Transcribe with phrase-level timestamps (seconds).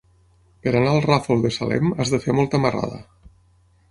[0.67, 3.01] Per anar al Ràfol de Salem has de fer molta marrada.